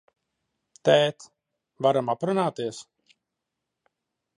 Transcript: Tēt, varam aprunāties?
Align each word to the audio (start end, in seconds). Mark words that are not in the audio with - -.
Tēt, 0.89 1.27
varam 1.87 2.13
aprunāties? 2.17 2.85